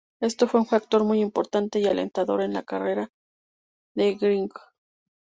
[0.19, 3.11] Esto fue un factor muy importante y alentador en la carrera
[3.95, 4.49] de Grieg.